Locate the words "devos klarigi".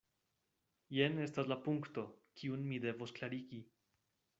2.89-3.67